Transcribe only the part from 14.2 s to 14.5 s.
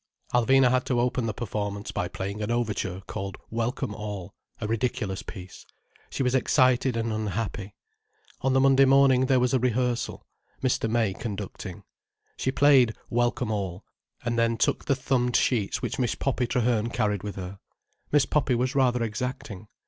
and